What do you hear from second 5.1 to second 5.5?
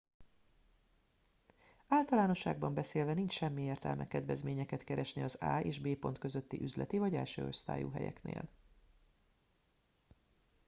az